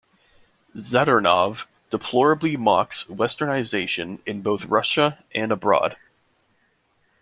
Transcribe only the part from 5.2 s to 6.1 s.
and abroad.